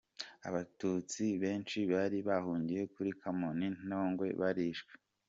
Abatutsi 0.47 1.23
benshi 1.43 1.77
bari 1.91 2.17
bahungiye 2.27 2.83
kuri 2.93 3.09
Komini 3.21 3.67
Ntongwe, 3.87 4.27
barishwe. 4.41 4.91